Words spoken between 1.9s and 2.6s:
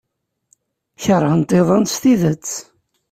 s tidet.